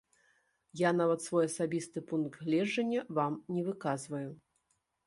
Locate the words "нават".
1.01-1.19